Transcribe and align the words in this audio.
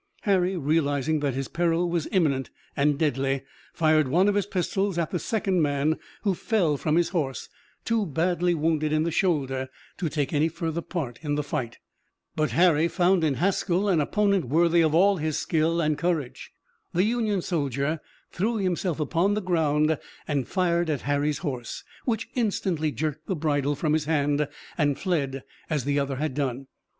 Harry, 0.21 0.57
realizing 0.57 1.19
that 1.19 1.35
his 1.35 1.47
peril 1.47 1.87
was 1.87 2.07
imminent 2.11 2.49
and 2.75 2.97
deadly, 2.97 3.43
fired 3.71 4.07
one 4.07 4.27
of 4.27 4.33
his 4.33 4.47
pistols 4.47 4.97
at 4.97 5.11
the 5.11 5.19
second 5.19 5.61
man, 5.61 5.95
who 6.23 6.33
fell 6.33 6.75
from 6.75 6.95
his 6.95 7.09
horse, 7.09 7.49
too 7.85 8.07
badly 8.07 8.55
wounded 8.55 8.91
in 8.91 9.03
the 9.03 9.11
shoulder 9.11 9.69
to 9.99 10.09
take 10.09 10.33
any 10.33 10.47
further 10.49 10.81
part 10.81 11.19
in 11.21 11.35
the 11.35 11.43
fight. 11.43 11.77
But 12.35 12.49
Harry 12.49 12.87
found 12.87 13.23
in 13.23 13.35
Haskell 13.35 13.87
an 13.87 14.01
opponent 14.01 14.45
worthy 14.45 14.81
of 14.81 14.95
all 14.95 15.17
his 15.17 15.37
skill 15.37 15.79
and 15.79 15.95
courage. 15.99 16.51
The 16.95 17.03
Union 17.03 17.43
soldier 17.43 17.99
threw 18.31 18.57
himself 18.57 18.99
upon 18.99 19.35
the 19.35 19.39
ground 19.43 19.99
and 20.27 20.47
fired 20.47 20.89
at 20.89 21.01
Harry's 21.01 21.37
horse, 21.45 21.83
which 22.05 22.27
instantly 22.33 22.91
jerked 22.91 23.27
the 23.27 23.35
bridle 23.35 23.75
from 23.75 23.93
his 23.93 24.05
hand 24.05 24.47
and 24.79 24.97
fled 24.97 25.43
as 25.69 25.85
the 25.85 25.99
other 25.99 26.15
had 26.15 26.33
done. 26.33 26.65